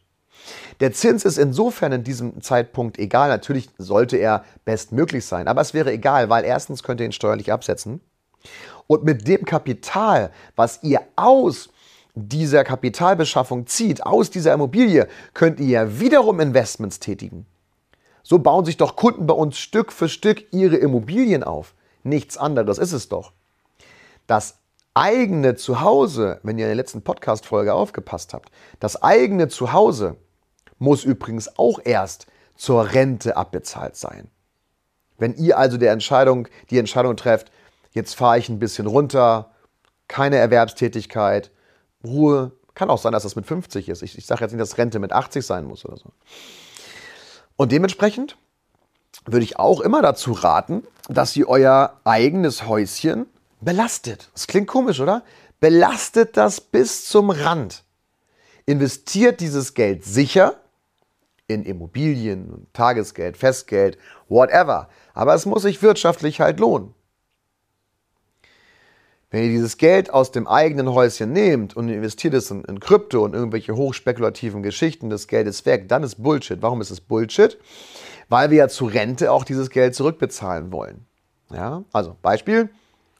Der 0.81 0.93
Zins 0.93 1.25
ist 1.25 1.39
insofern 1.39 1.93
in 1.93 2.05
diesem 2.05 2.41
Zeitpunkt 2.41 2.99
egal. 2.99 3.29
Natürlich 3.29 3.69
sollte 3.79 4.17
er 4.17 4.45
bestmöglich 4.65 5.27
sein, 5.27 5.49
aber 5.49 5.61
es 5.61 5.75
wäre 5.75 5.93
egal, 5.93 6.31
weil 6.31 6.45
erstens 6.45 6.83
könnt 6.83 7.01
ihr 7.01 7.07
ihn 7.07 7.13
steuerlich 7.13 7.53
absetzen 7.53 8.01
und 8.87 9.05
mit 9.05 9.29
dem 9.29 9.45
Kapital, 9.45 10.33
was 10.57 10.83
ihr 10.83 11.01
aus 11.15 11.69
dieser 12.15 12.65
Kapitalbeschaffung 12.65 13.69
zieht, 13.69 14.05
aus 14.05 14.31
dieser 14.31 14.53
Immobilie, 14.53 15.07
könnt 15.33 15.61
ihr 15.61 15.69
ja 15.69 16.01
wiederum 16.01 16.41
Investments 16.41 16.99
tätigen. 16.99 17.47
So 18.23 18.41
bauen 18.41 18.65
sich 18.65 18.77
doch 18.77 18.97
Kunden 18.97 19.27
bei 19.27 19.35
uns 19.35 19.59
Stück 19.59 19.93
für 19.93 20.09
Stück 20.09 20.53
ihre 20.53 20.77
Immobilien 20.77 21.45
auf. 21.45 21.75
Nichts 22.03 22.37
anderes 22.37 22.79
ist 22.79 22.93
es 22.93 23.09
doch. 23.09 23.33
Das 24.27 24.59
eigene 24.95 25.55
Zuhause, 25.57 26.41
wenn 26.43 26.59
ihr 26.59 26.65
in 26.65 26.71
der 26.71 26.77
letzten 26.77 27.03
Podcast-Folge 27.03 27.75
aufgepasst 27.75 28.35
habt, 28.35 28.51
das 28.81 29.03
eigene 29.03 29.49
Zuhause 29.49 30.17
muss 30.79 31.05
übrigens 31.05 31.59
auch 31.59 31.81
erst 31.85 32.27
zur 32.57 32.93
Rente 32.93 33.37
abbezahlt 33.37 33.97
sein. 33.97 34.31
Wenn 35.19 35.35
ihr 35.35 35.59
also 35.59 35.77
der 35.77 35.93
Entscheidung, 35.93 36.49
die 36.71 36.79
Entscheidung 36.79 37.17
trefft, 37.17 37.53
jetzt 37.93 38.15
fahre 38.15 38.39
ich 38.39 38.49
ein 38.49 38.59
bisschen 38.59 38.87
runter, 38.87 39.51
keine 40.09 40.37
Erwerbstätigkeit, 40.37 41.51
Ruhe, 42.03 42.53
kann 42.75 42.91
auch 42.91 42.99
sein, 42.99 43.13
dass 43.13 43.25
das 43.25 43.37
mit 43.37 43.47
50 43.47 43.89
ist. 43.89 44.03
Ich, 44.03 44.17
ich 44.17 44.27
sage 44.27 44.43
jetzt 44.43 44.53
nicht, 44.53 44.61
dass 44.61 44.79
Rente 44.79 44.99
mit 44.99 45.13
80 45.13 45.45
sein 45.45 45.67
muss 45.67 45.85
oder 45.85 45.99
so. 45.99 46.11
Und 47.57 47.73
dementsprechend 47.73 48.39
würde 49.27 49.45
ich 49.45 49.59
auch 49.59 49.81
immer 49.81 50.01
dazu 50.01 50.33
raten, 50.33 50.83
dass 51.09 51.37
ihr 51.37 51.49
euer 51.49 52.01
eigenes 52.05 52.67
Häuschen 52.67 53.27
belastet. 53.61 54.31
Das 54.33 54.47
klingt 54.47 54.67
komisch, 54.67 55.01
oder? 55.01 55.23
Belastet 55.61 56.37
das 56.37 56.61
bis 56.61 57.05
zum 57.05 57.31
Rand. 57.31 57.85
Investiert 58.67 59.41
dieses 59.41 59.75
Geld 59.75 60.05
sicher 60.05 60.61
in 61.47 61.65
Immobilien, 61.65 62.67
Tagesgeld, 62.73 63.37
Festgeld, 63.37 63.99
whatever. 64.29 64.89
Aber 65.15 65.35
es 65.35 65.47
muss 65.47 65.63
sich 65.63 65.83
wirtschaftlich 65.83 66.41
halt 66.41 66.61
lohnen. 66.61 66.95
Wenn 69.31 69.45
ihr 69.45 69.51
dieses 69.51 69.77
Geld 69.77 70.13
aus 70.13 70.33
dem 70.33 70.49
eigenen 70.49 70.93
Häuschen 70.93 71.33
nehmt 71.33 71.77
und 71.77 71.89
investiert 71.89 72.35
es 72.35 72.51
in, 72.51 72.65
in 72.65 72.81
Krypto 72.81 73.25
und 73.25 73.33
irgendwelche 73.33 73.77
hochspekulativen 73.77 74.63
Geschichten, 74.63 75.09
das 75.09 75.29
Geld 75.29 75.47
ist 75.47 75.67
weg, 75.67 75.89
dann 75.89 76.03
ist 76.03 76.21
Bullshit. 76.21 76.61
Warum 76.63 76.81
ist 76.81 76.91
es 76.91 77.01
Bullshit? 77.01 77.57
Weil 78.29 78.51
wir 78.51 78.59
ja 78.59 78.69
zur 78.69 78.93
Rente 78.93 79.31
auch 79.31 79.45
dieses 79.45 79.71
Geld 79.71 79.95
zurückbezahlen 79.95 80.73
wollen. 80.73 81.07
Ja, 81.53 81.85
also 81.93 82.17
Beispiel, 82.23 82.71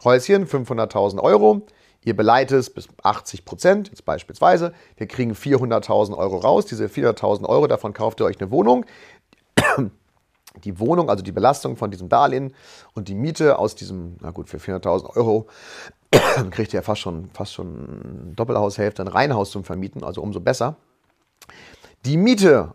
Häuschen, 0.05 0.47
500.000 0.47 1.21
Euro. 1.21 1.63
Ihr 2.03 2.17
beleitet 2.17 2.59
es 2.59 2.71
bis 2.71 2.89
80 3.03 3.45
Prozent, 3.45 3.89
jetzt 3.89 4.05
beispielsweise. 4.05 4.73
Wir 4.97 5.07
kriegen 5.07 5.33
400.000 5.33 6.17
Euro 6.17 6.39
raus. 6.39 6.67
Diese 6.67 6.87
400.000 6.87 7.47
Euro, 7.47 7.67
davon 7.67 7.93
kauft 7.93 8.21
ihr 8.21 8.25
euch 8.25 8.41
eine 8.41 8.51
Wohnung. 8.51 8.87
Die 10.65 10.81
Wohnung, 10.81 11.09
also 11.09 11.23
die 11.23 11.31
Belastung 11.31 11.77
von 11.77 11.93
diesem 11.93 12.09
Darlehen 12.09 12.55
und 12.95 13.07
die 13.07 13.15
Miete 13.15 13.57
aus 13.57 13.77
diesem, 13.77 14.17
na 14.21 14.33
gut, 14.33 14.49
für 14.49 14.57
400.000 14.57 15.17
Euro 15.17 15.47
kriegt 16.51 16.73
ihr 16.73 16.79
ja 16.79 16.83
fast 16.83 17.03
schon, 17.03 17.31
fast 17.33 17.55
schon 17.55 18.33
Doppelhaushälfte, 18.35 19.03
ein 19.03 19.09
Reihenhaus 19.09 19.53
zum 19.53 19.63
Vermieten, 19.63 20.03
also 20.03 20.21
umso 20.21 20.41
besser. 20.41 20.75
Die 22.05 22.17
Miete 22.17 22.75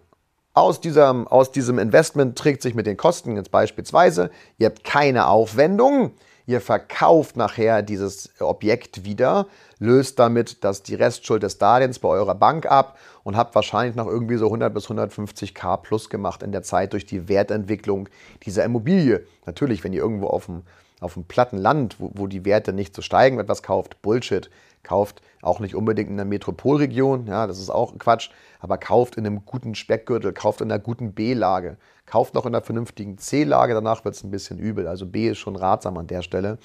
aus 0.54 0.80
diesem, 0.80 1.28
aus 1.28 1.52
diesem 1.52 1.78
Investment 1.78 2.38
trägt 2.38 2.62
sich 2.62 2.76
mit 2.76 2.88
den 2.88 2.96
Kosten 2.96 3.36
jetzt 3.36 3.52
beispielsweise. 3.52 4.32
Ihr 4.58 4.68
habt 4.68 4.86
keine 4.86 5.28
Aufwendung. 5.28 6.12
Ihr 6.48 6.62
verkauft 6.62 7.38
nachher 7.38 7.82
dieses 7.82 8.30
Objekt 8.40 9.04
wieder, 9.04 9.48
löst 9.80 10.20
damit 10.20 10.64
das, 10.64 10.84
die 10.84 10.96
Restschuld 10.96 11.42
des 11.42 11.58
Darlehens 11.58 12.00
bei 12.00 12.10
eurer 12.10 12.36
Bank 12.36 12.66
ab 12.68 13.00
und 13.24 13.36
habt 13.36 13.56
wahrscheinlich 13.56 13.96
noch 13.96 14.08
irgendwie 14.08 14.38
so 14.38 14.46
100 14.46 14.74
bis 14.74 14.88
150k 14.88 15.78
plus 15.78 16.10
gemacht 16.10 16.44
in 16.44 16.52
der 16.52 16.62
Zeit 16.62 16.94
durch 16.94 17.06
die 17.06 17.28
Wertentwicklung 17.28 18.10
dieser 18.44 18.64
Immobilie. 18.64 19.26
Natürlich, 19.46 19.84
wenn 19.84 19.94
ihr 19.94 20.02
irgendwo 20.02 20.28
auf 20.28 20.46
dem, 20.46 20.62
auf 21.00 21.16
dem 21.16 21.24
platten 21.24 21.58
Land, 21.58 22.00
wo, 22.00 22.12
wo 22.14 22.28
die 22.28 22.46
Werte 22.46 22.74
nicht 22.74 22.96
so 22.96 23.02
steigen, 23.02 23.40
etwas 23.40 23.64
kauft, 23.64 24.02
Bullshit. 24.04 24.50
Kauft 24.86 25.22
auch 25.42 25.60
nicht 25.60 25.76
unbedingt 25.76 26.10
in 26.10 26.18
der 26.18 26.26
Metropolregion, 26.26 27.28
ja, 27.28 27.48
das 27.48 27.60
ist 27.60 27.70
auch 27.70 27.98
Quatsch, 28.00 28.30
aber 28.60 28.78
kauft 28.78 29.16
in 29.16 29.26
einem 29.26 29.44
guten 29.46 29.76
Speckgürtel, 29.76 30.32
kauft 30.32 30.62
in 30.62 30.72
einer 30.72 30.82
guten 30.82 31.14
B-Lage 31.14 31.78
kauft 32.06 32.34
noch 32.34 32.46
in 32.46 32.54
einer 32.54 32.64
vernünftigen 32.64 33.18
C-Lage, 33.18 33.74
danach 33.74 34.06
wird 34.06 34.16
es 34.16 34.24
ein 34.24 34.32
bisschen 34.32 34.60
übel. 34.60 34.88
Also 34.88 35.06
B 35.06 35.30
ist 35.30 35.40
schon 35.40 35.56
ratsam 35.56 35.98
an 35.98 36.08
der 36.08 36.22
Stelle. 36.22 36.58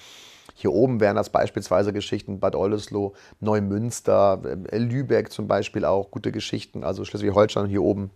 Hier 0.54 0.72
oben 0.72 1.00
wären 1.00 1.16
das 1.16 1.30
beispielsweise 1.30 1.92
Geschichten 1.92 2.40
Bad 2.40 2.54
Oldesloe, 2.54 3.12
Neumünster, 3.40 4.42
äh, 4.70 4.78
Lübeck 4.78 5.32
zum 5.32 5.48
Beispiel 5.48 5.84
auch, 5.84 6.10
gute 6.10 6.32
Geschichten, 6.32 6.84
also 6.84 7.04
Schleswig-Holstein 7.04 7.66
hier 7.66 7.82
oben. 7.82 8.10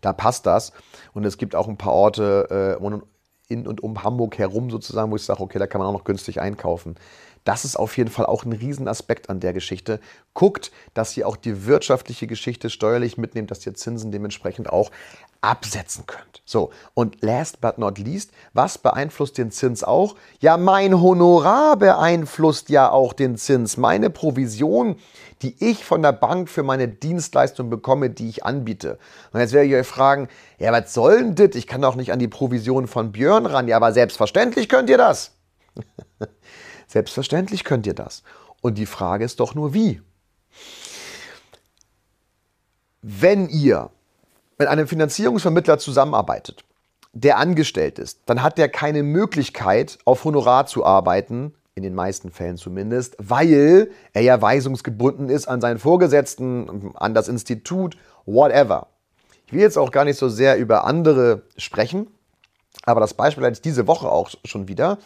Da 0.00 0.12
passt 0.12 0.46
das. 0.46 0.72
Und 1.12 1.24
es 1.24 1.38
gibt 1.38 1.54
auch 1.54 1.68
ein 1.68 1.78
paar 1.78 1.92
Orte 1.92 2.78
äh, 2.80 3.52
in 3.52 3.66
und 3.66 3.82
um 3.82 4.02
Hamburg 4.02 4.38
herum 4.38 4.70
sozusagen, 4.70 5.10
wo 5.10 5.16
ich 5.16 5.24
sage, 5.24 5.40
okay, 5.40 5.58
da 5.58 5.66
kann 5.66 5.80
man 5.80 5.88
auch 5.88 5.92
noch 5.92 6.04
günstig 6.04 6.40
einkaufen. 6.40 6.96
Das 7.44 7.64
ist 7.64 7.76
auf 7.76 7.96
jeden 7.96 8.10
Fall 8.10 8.26
auch 8.26 8.44
ein 8.44 8.52
Riesenaspekt 8.52 9.30
an 9.30 9.40
der 9.40 9.52
Geschichte. 9.52 10.00
Guckt, 10.34 10.70
dass 10.94 11.16
ihr 11.16 11.26
auch 11.26 11.36
die 11.36 11.66
wirtschaftliche 11.66 12.26
Geschichte 12.26 12.70
steuerlich 12.70 13.16
mitnehmt, 13.16 13.50
dass 13.50 13.66
ihr 13.66 13.74
Zinsen 13.74 14.12
dementsprechend 14.12 14.70
auch 14.70 14.90
absetzen 15.40 16.04
könnt. 16.06 16.42
So, 16.44 16.70
und 16.94 17.22
last 17.22 17.60
but 17.60 17.78
not 17.78 17.98
least, 17.98 18.32
was 18.52 18.76
beeinflusst 18.76 19.38
den 19.38 19.50
Zins 19.50 19.82
auch? 19.82 20.16
Ja, 20.40 20.56
mein 20.56 21.00
Honorar 21.00 21.76
beeinflusst 21.76 22.68
ja 22.68 22.90
auch 22.90 23.12
den 23.12 23.36
Zins. 23.36 23.76
Meine 23.76 24.10
Provision, 24.10 24.96
die 25.42 25.56
ich 25.64 25.84
von 25.84 26.02
der 26.02 26.12
Bank 26.12 26.50
für 26.50 26.62
meine 26.62 26.88
Dienstleistung 26.88 27.70
bekomme, 27.70 28.10
die 28.10 28.28
ich 28.28 28.44
anbiete. 28.44 28.98
Und 29.32 29.40
jetzt 29.40 29.52
werde 29.52 29.68
ich 29.68 29.74
euch 29.74 29.86
fragen, 29.86 30.28
ja, 30.58 30.72
was 30.72 30.92
soll 30.92 31.18
denn 31.18 31.34
das? 31.36 31.56
Ich 31.56 31.66
kann 31.66 31.80
doch 31.80 31.94
nicht 31.94 32.12
an 32.12 32.18
die 32.18 32.28
Provision 32.28 32.86
von 32.86 33.12
Björn 33.12 33.46
ran. 33.46 33.66
Ja, 33.66 33.76
aber 33.76 33.92
selbstverständlich 33.92 34.68
könnt 34.68 34.90
ihr 34.90 34.98
das. 34.98 35.32
Selbstverständlich 36.90 37.62
könnt 37.62 37.86
ihr 37.86 37.94
das. 37.94 38.24
Und 38.62 38.76
die 38.76 38.86
Frage 38.86 39.24
ist 39.24 39.38
doch 39.38 39.54
nur, 39.54 39.74
wie? 39.74 40.02
Wenn 43.00 43.48
ihr 43.48 43.90
mit 44.58 44.66
einem 44.66 44.88
Finanzierungsvermittler 44.88 45.78
zusammenarbeitet, 45.78 46.64
der 47.12 47.38
angestellt 47.38 48.00
ist, 48.00 48.22
dann 48.26 48.42
hat 48.42 48.58
der 48.58 48.68
keine 48.68 49.04
Möglichkeit, 49.04 49.98
auf 50.04 50.24
Honorar 50.24 50.66
zu 50.66 50.84
arbeiten, 50.84 51.54
in 51.76 51.84
den 51.84 51.94
meisten 51.94 52.32
Fällen 52.32 52.56
zumindest, 52.56 53.14
weil 53.18 53.88
er 54.12 54.22
ja 54.22 54.42
weisungsgebunden 54.42 55.28
ist 55.28 55.46
an 55.46 55.60
seinen 55.60 55.78
Vorgesetzten, 55.78 56.90
an 56.96 57.14
das 57.14 57.28
Institut, 57.28 57.96
whatever. 58.26 58.88
Ich 59.46 59.52
will 59.52 59.60
jetzt 59.60 59.78
auch 59.78 59.92
gar 59.92 60.04
nicht 60.04 60.18
so 60.18 60.28
sehr 60.28 60.58
über 60.58 60.84
andere 60.84 61.42
sprechen, 61.56 62.08
aber 62.82 62.98
das 62.98 63.14
Beispiel 63.14 63.44
hatte 63.44 63.54
ich 63.54 63.62
diese 63.62 63.86
Woche 63.86 64.10
auch 64.10 64.30
schon 64.44 64.66
wieder 64.66 64.98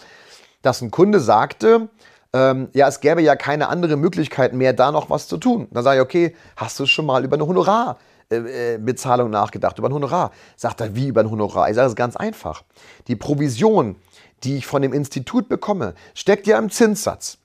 dass 0.65 0.81
ein 0.81 0.91
Kunde 0.91 1.21
sagte, 1.21 1.89
ähm, 2.33 2.69
ja, 2.73 2.89
es 2.89 3.01
gäbe 3.01 3.23
ja 3.23 3.37
keine 3.37 3.69
andere 3.69 3.97
Möglichkeit 3.97 4.55
mehr, 4.55 4.73
da 4.73 4.91
noch 4.91 5.11
was 5.11 5.29
zu 5.29 5.37
tun. 5.37 5.69
Dann 5.71 5.85
sage 5.85 5.99
ich, 5.99 6.03
okay, 6.03 6.37
hast 6.57 6.81
du 6.81 6.87
schon 6.87 7.07
mal 7.07 7.23
über 7.23 7.37
eine 7.37 7.47
Honorarbezahlung 7.47 9.29
äh, 9.29 9.31
nachgedacht, 9.31 9.79
über 9.79 9.89
ein 9.89 9.95
Honorar? 9.95 10.33
Sagt 10.57 10.81
er, 10.81 10.97
wie 10.97 11.09
über 11.09 11.21
ein 11.21 11.31
Honorar? 11.31 11.69
Ich 11.69 11.77
sage, 11.77 11.89
es 11.89 11.95
ganz 11.95 12.17
einfach. 12.17 12.65
Die 13.07 13.15
Provision, 13.15 13.97
die 14.43 14.57
ich 14.57 14.67
von 14.67 14.83
dem 14.83 14.93
Institut 14.93 15.49
bekomme, 15.49 15.95
steckt 16.15 16.47
ja 16.47 16.59
im 16.59 16.71
Zinssatz. 16.71 17.39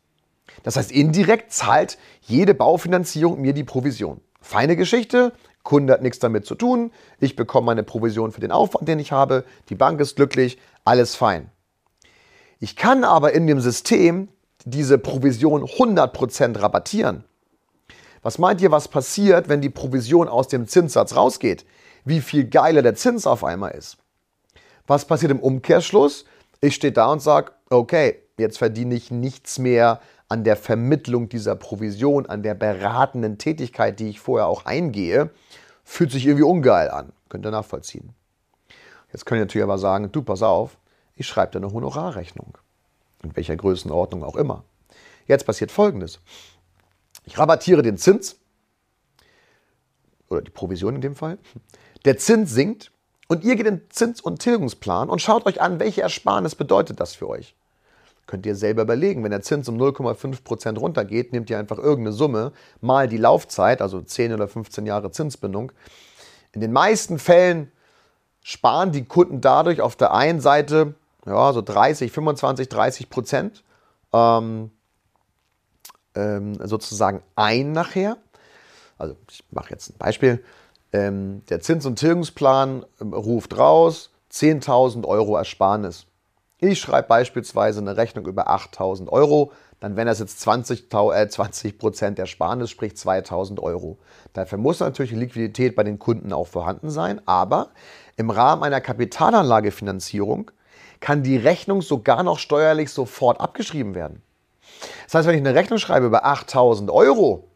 Das 0.64 0.78
heißt, 0.78 0.92
indirekt 0.92 1.54
zahlt 1.54 1.98
jede 2.22 2.54
Baufinanzierung 2.54 3.40
mir 3.40 3.54
die 3.54 3.64
Provision. 3.64 4.22
Feine 4.42 4.76
Geschichte, 4.76 5.34
Kunde 5.64 5.94
hat 5.94 6.02
nichts 6.02 6.20
damit 6.20 6.46
zu 6.46 6.56
tun, 6.56 6.92
ich 7.20 7.36
bekomme 7.36 7.66
meine 7.66 7.84
Provision 7.84 8.32
für 8.32 8.42
den 8.42 8.52
Aufwand, 8.52 8.88
den 8.88 8.98
ich 8.98 9.12
habe, 9.12 9.44
die 9.70 9.76
Bank 9.76 10.00
ist 10.00 10.16
glücklich, 10.16 10.58
alles 10.86 11.16
fein. 11.16 11.52
Ich 12.60 12.76
kann 12.76 13.04
aber 13.04 13.34
in 13.34 13.48
dem 13.48 13.62
System 13.62 14.28
diese 14.66 14.98
Provision 14.98 15.64
100% 15.64 16.62
rabattieren. 16.62 17.24
Was 18.22 18.38
meint 18.38 18.60
ihr, 18.60 18.72
was 18.72 18.90
passiert, 18.90 19.48
wenn 19.48 19.62
die 19.62 19.70
Provision 19.70 20.28
aus 20.28 20.50
dem 20.50 20.68
Zinssatz 20.68 21.16
rausgeht? 21.16 21.66
Wie 22.04 22.20
viel 22.20 22.46
geiler 22.50 22.82
der 22.82 22.96
Zins 22.96 23.26
auf 23.26 23.44
einmal 23.44 23.72
ist. 23.72 23.98
Was 24.88 25.06
passiert 25.06 25.32
im 25.32 25.40
Umkehrschluss? 25.40 26.26
Ich 26.60 26.76
stehe 26.76 26.92
da 26.92 27.12
und 27.12 27.22
sage, 27.22 27.52
okay, 27.70 28.18
jetzt 28.38 28.58
verdiene 28.58 28.96
ich 28.96 29.12
nichts 29.12 29.60
mehr 29.60 30.02
an 30.28 30.44
der 30.44 30.58
Vermittlung 30.58 31.30
dieser 31.30 31.56
Provision, 31.56 32.26
an 32.26 32.44
der 32.44 32.56
beratenden 32.56 33.38
Tätigkeit, 33.38 34.00
die 34.00 34.10
ich 34.10 34.20
vorher 34.20 34.48
auch 34.48 34.66
eingehe, 34.66 35.30
fühlt 35.84 36.12
sich 36.12 36.26
irgendwie 36.26 36.44
ungeil 36.44 36.90
an. 36.90 37.14
Könnt 37.30 37.46
ihr 37.46 37.52
nachvollziehen. 37.52 38.14
Jetzt 39.14 39.26
könnt 39.26 39.40
ihr 39.40 39.44
natürlich 39.44 39.64
aber 39.64 39.78
sagen, 39.78 40.12
du, 40.12 40.22
pass 40.22 40.44
auf, 40.44 40.78
ich 41.20 41.28
schreibe 41.28 41.52
dir 41.52 41.58
eine 41.60 41.74
Honorarrechnung. 41.74 42.58
In 43.24 43.36
welcher 43.36 43.58
Größenordnung 43.58 44.24
auch 44.24 44.38
immer. 44.38 44.64
Jetzt 45.28 45.46
passiert 45.46 45.72
Folgendes. 45.72 46.20
Ich 47.26 47.38
rabattiere 47.38 47.82
den 47.82 47.98
Zins, 47.98 48.38
oder 50.30 50.42
die 50.42 50.52
Provision 50.52 50.96
in 50.96 51.02
dem 51.02 51.16
Fall. 51.16 51.38
Der 52.06 52.18
Zins 52.18 52.54
sinkt 52.54 52.92
und 53.28 53.44
ihr 53.44 53.58
geht 53.58 53.68
in 53.68 53.78
den 53.78 53.90
Zins- 53.90 54.22
und 54.22 54.40
Tilgungsplan 54.40 55.10
und 55.10 55.22
schaut 55.22 55.46
euch 55.46 55.62
an, 55.62 55.80
welche 55.80 56.02
Ersparnis 56.02 56.56
bedeutet 56.56 57.02
das 57.02 57.16
für 57.16 57.28
euch. 57.28 57.54
Könnt 58.26 58.46
ihr 58.46 58.56
selber 58.56 58.84
überlegen, 58.84 59.24
wenn 59.24 59.32
der 59.32 59.42
Zins 59.42 59.68
um 59.68 59.78
0,5% 59.78 60.78
runtergeht, 60.78 61.34
nehmt 61.34 61.50
ihr 61.50 61.60
einfach 61.60 61.80
irgendeine 61.80 62.14
Summe, 62.14 62.54
mal 62.80 63.08
die 63.08 63.18
Laufzeit, 63.18 63.82
also 63.82 64.02
10 64.02 64.34
oder 64.34 64.48
15 64.48 64.86
Jahre 64.86 65.12
Zinsbindung. 65.12 65.72
In 66.54 66.62
den 66.62 66.72
meisten 66.72 67.20
Fällen 67.20 67.72
sparen 68.42 68.92
die 68.92 69.04
Kunden 69.04 69.42
dadurch 69.42 69.82
auf 69.82 69.96
der 69.96 70.14
einen 70.14 70.40
Seite 70.42 70.94
ja, 71.26 71.54
so 71.54 71.62
30, 71.62 72.12
25, 72.12 72.70
30 72.70 73.10
Prozent 73.10 73.64
ähm, 74.14 74.72
ähm, 76.16 76.56
sozusagen 76.66 77.22
ein 77.36 77.72
nachher. 77.72 78.18
Also 78.98 79.16
ich 79.30 79.44
mache 79.52 79.72
jetzt 79.72 79.90
ein 79.90 79.98
Beispiel. 79.98 80.44
Ähm, 80.92 81.44
der 81.50 81.62
Zins- 81.62 81.86
und 81.86 81.98
Tilgungsplan 81.98 82.86
ähm, 83.00 83.14
ruft 83.14 83.58
raus 83.58 84.12
10.000 84.32 85.06
Euro 85.06 85.38
Ersparnis. 85.38 86.06
Ich 86.58 86.80
schreibe 86.80 87.08
beispielsweise 87.08 87.80
eine 87.80 87.96
Rechnung 87.96 88.26
über 88.26 88.50
8.000 88.50 89.08
Euro, 89.10 89.54
dann 89.80 89.96
wären 89.96 90.08
das 90.08 90.20
jetzt 90.20 90.42
20, 90.42 90.94
äh, 90.94 91.30
20 91.30 91.78
Prozent 91.78 92.20
Ersparnis, 92.20 92.70
sprich 92.70 92.94
2.000 92.94 93.62
Euro. 93.62 93.98
Dafür 94.34 94.58
muss 94.58 94.82
natürlich 94.82 95.14
Liquidität 95.14 95.76
bei 95.76 95.84
den 95.84 96.00
Kunden 96.00 96.34
auch 96.34 96.48
vorhanden 96.48 96.90
sein, 96.90 97.22
aber 97.26 97.70
im 98.18 98.30
Rahmen 98.30 98.64
einer 98.64 98.82
Kapitalanlagefinanzierung 98.82 100.52
kann 101.00 101.24
die 101.24 101.38
Rechnung 101.38 101.82
sogar 101.82 102.24
noch 102.24 102.40
steuerlich 102.40 102.92
sofort 102.92 103.40
abgeschrieben 103.40 103.96
werden. 103.96 104.22
Das 105.06 105.16
heißt, 105.16 105.28
wenn 105.28 105.36
ich 105.36 105.42
eine 105.42 105.56
Rechnung 105.56 105.80
schreibe 105.80 106.06
über 106.06 106.26
8000 106.26 106.92
Euro 106.92 107.48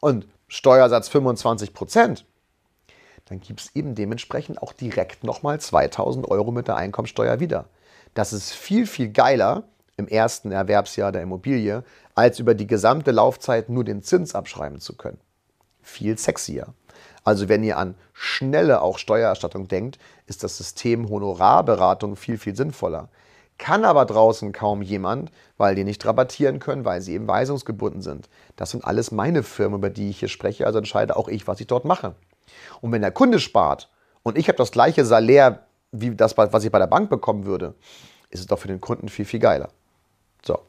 und 0.00 0.26
Steuersatz 0.48 1.08
25 1.08 1.74
Prozent, 1.74 2.24
dann 3.26 3.40
gibt 3.40 3.60
es 3.60 3.76
eben 3.76 3.94
dementsprechend 3.94 4.62
auch 4.62 4.72
direkt 4.72 5.22
nochmal 5.22 5.60
2000 5.60 6.26
Euro 6.28 6.50
mit 6.50 6.66
der 6.66 6.76
Einkommensteuer 6.76 7.40
wieder. 7.40 7.66
Das 8.14 8.32
ist 8.32 8.52
viel, 8.52 8.86
viel 8.86 9.10
geiler 9.10 9.64
im 9.96 10.08
ersten 10.08 10.50
Erwerbsjahr 10.50 11.12
der 11.12 11.22
Immobilie, 11.22 11.84
als 12.14 12.38
über 12.38 12.54
die 12.54 12.66
gesamte 12.66 13.10
Laufzeit 13.10 13.68
nur 13.68 13.84
den 13.84 14.02
Zins 14.02 14.34
abschreiben 14.34 14.80
zu 14.80 14.96
können. 14.96 15.18
Viel 15.82 16.16
sexier. 16.16 16.68
Also 17.28 17.50
wenn 17.50 17.62
ihr 17.62 17.76
an 17.76 17.94
schnelle 18.14 18.80
auch 18.80 18.96
Steuererstattung 18.96 19.68
denkt, 19.68 19.98
ist 20.26 20.44
das 20.44 20.56
System 20.56 21.10
Honorarberatung 21.10 22.16
viel, 22.16 22.38
viel 22.38 22.56
sinnvoller. 22.56 23.10
Kann 23.58 23.84
aber 23.84 24.06
draußen 24.06 24.52
kaum 24.52 24.80
jemand, 24.80 25.30
weil 25.58 25.74
die 25.74 25.84
nicht 25.84 26.06
rabattieren 26.06 26.58
können, 26.58 26.86
weil 26.86 27.02
sie 27.02 27.12
eben 27.12 27.28
weisungsgebunden 27.28 28.00
sind. 28.00 28.30
Das 28.56 28.70
sind 28.70 28.82
alles 28.82 29.10
meine 29.10 29.42
Firmen, 29.42 29.80
über 29.80 29.90
die 29.90 30.08
ich 30.08 30.20
hier 30.20 30.28
spreche, 30.30 30.64
also 30.64 30.78
entscheide 30.78 31.16
auch 31.16 31.28
ich, 31.28 31.46
was 31.46 31.60
ich 31.60 31.66
dort 31.66 31.84
mache. 31.84 32.14
Und 32.80 32.92
wenn 32.92 33.02
der 33.02 33.10
Kunde 33.10 33.40
spart 33.40 33.90
und 34.22 34.38
ich 34.38 34.48
habe 34.48 34.56
das 34.56 34.72
gleiche 34.72 35.04
Salär 35.04 35.66
wie 35.92 36.14
das, 36.14 36.34
was 36.38 36.64
ich 36.64 36.72
bei 36.72 36.78
der 36.78 36.86
Bank 36.86 37.10
bekommen 37.10 37.44
würde, 37.44 37.74
ist 38.30 38.40
es 38.40 38.46
doch 38.46 38.58
für 38.58 38.68
den 38.68 38.80
Kunden 38.80 39.10
viel, 39.10 39.26
viel 39.26 39.40
geiler. 39.40 39.68
So. 40.46 40.60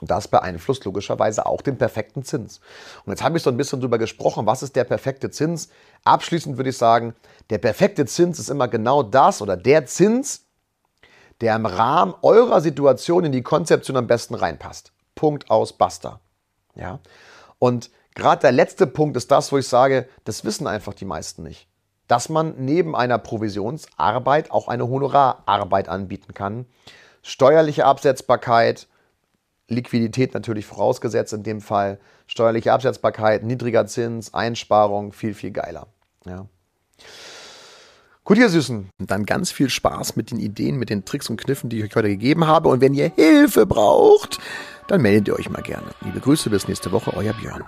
Und 0.00 0.10
das 0.10 0.28
beeinflusst 0.28 0.84
logischerweise 0.84 1.46
auch 1.46 1.62
den 1.62 1.78
perfekten 1.78 2.22
Zins. 2.22 2.60
Und 3.04 3.12
jetzt 3.12 3.22
habe 3.22 3.38
ich 3.38 3.42
so 3.42 3.50
ein 3.50 3.56
bisschen 3.56 3.80
drüber 3.80 3.98
gesprochen, 3.98 4.46
was 4.46 4.62
ist 4.62 4.76
der 4.76 4.84
perfekte 4.84 5.30
Zins? 5.30 5.70
Abschließend 6.04 6.58
würde 6.58 6.70
ich 6.70 6.76
sagen, 6.76 7.14
der 7.48 7.58
perfekte 7.58 8.04
Zins 8.04 8.38
ist 8.38 8.50
immer 8.50 8.68
genau 8.68 9.02
das 9.02 9.40
oder 9.40 9.56
der 9.56 9.86
Zins, 9.86 10.42
der 11.40 11.56
im 11.56 11.66
Rahmen 11.66 12.14
eurer 12.22 12.60
Situation 12.60 13.24
in 13.24 13.32
die 13.32 13.42
Konzeption 13.42 13.96
am 13.96 14.06
besten 14.06 14.34
reinpasst. 14.34 14.92
Punkt 15.14 15.50
aus, 15.50 15.72
basta. 15.72 16.20
Ja? 16.74 17.00
Und 17.58 17.90
gerade 18.14 18.42
der 18.42 18.52
letzte 18.52 18.86
Punkt 18.86 19.16
ist 19.16 19.30
das, 19.30 19.50
wo 19.50 19.58
ich 19.58 19.68
sage, 19.68 20.08
das 20.24 20.44
wissen 20.44 20.66
einfach 20.66 20.94
die 20.94 21.04
meisten 21.04 21.42
nicht. 21.42 21.68
Dass 22.06 22.28
man 22.28 22.54
neben 22.58 22.94
einer 22.94 23.18
Provisionsarbeit 23.18 24.50
auch 24.50 24.68
eine 24.68 24.88
Honorararbeit 24.88 25.88
anbieten 25.88 26.34
kann. 26.34 26.66
Steuerliche 27.22 27.84
Absetzbarkeit, 27.84 28.86
Liquidität 29.68 30.34
natürlich 30.34 30.66
vorausgesetzt 30.66 31.32
in 31.32 31.42
dem 31.42 31.60
Fall, 31.60 31.98
steuerliche 32.26 32.72
Absetzbarkeit, 32.72 33.42
niedriger 33.42 33.86
Zins, 33.86 34.32
Einsparung, 34.32 35.12
viel, 35.12 35.34
viel 35.34 35.50
geiler. 35.50 35.88
Ja. 36.24 36.46
Gut, 38.24 38.38
ihr 38.38 38.48
Süßen. 38.48 38.90
Dann 38.98 39.24
ganz 39.24 39.52
viel 39.52 39.70
Spaß 39.70 40.16
mit 40.16 40.32
den 40.32 40.40
Ideen, 40.40 40.76
mit 40.76 40.90
den 40.90 41.04
Tricks 41.04 41.30
und 41.30 41.40
Kniffen, 41.40 41.70
die 41.70 41.78
ich 41.78 41.84
euch 41.84 41.94
heute 41.94 42.08
gegeben 42.08 42.46
habe. 42.46 42.68
Und 42.68 42.80
wenn 42.80 42.92
ihr 42.92 43.12
Hilfe 43.14 43.66
braucht, 43.66 44.38
dann 44.88 45.00
meldet 45.00 45.28
ihr 45.28 45.36
euch 45.36 45.48
mal 45.48 45.62
gerne. 45.62 45.86
Liebe 46.00 46.18
Grüße, 46.18 46.50
bis 46.50 46.66
nächste 46.66 46.90
Woche, 46.90 47.14
euer 47.14 47.34
Björn. 47.34 47.62